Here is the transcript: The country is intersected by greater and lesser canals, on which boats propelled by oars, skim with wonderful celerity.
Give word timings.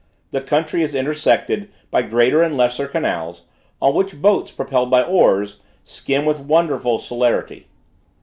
The 0.31 0.41
country 0.41 0.81
is 0.81 0.95
intersected 0.95 1.69
by 1.91 2.01
greater 2.01 2.41
and 2.41 2.57
lesser 2.57 2.87
canals, 2.87 3.43
on 3.79 3.93
which 3.93 4.19
boats 4.19 4.49
propelled 4.49 4.89
by 4.89 5.03
oars, 5.03 5.59
skim 5.83 6.25
with 6.25 6.39
wonderful 6.39 6.97
celerity. 6.97 7.67